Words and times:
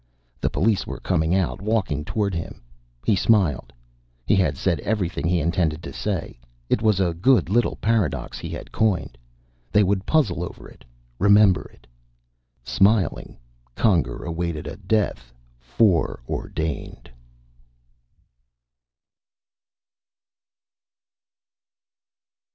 The 0.39 0.49
police 0.49 0.87
were 0.87 0.99
coming 0.99 1.35
out, 1.35 1.61
walking 1.61 2.03
toward 2.03 2.33
him. 2.33 2.63
He 3.05 3.15
smiled. 3.15 3.71
He 4.25 4.35
had 4.35 4.57
said 4.57 4.79
everything 4.79 5.27
he 5.27 5.39
intended 5.39 5.83
to 5.83 5.93
say. 5.93 6.39
It 6.69 6.81
was 6.81 6.99
a 6.99 7.13
good 7.13 7.51
little 7.51 7.75
paradox 7.75 8.39
he 8.39 8.49
had 8.49 8.71
coined. 8.71 9.15
They 9.71 9.83
would 9.83 10.03
puzzle 10.07 10.43
over 10.43 10.67
it, 10.67 10.83
remember 11.19 11.69
it. 11.71 11.85
Smiling, 12.63 13.37
Conger 13.75 14.23
awaited 14.23 14.65
a 14.65 14.75
death 14.77 15.31
foreordained. 15.59 17.11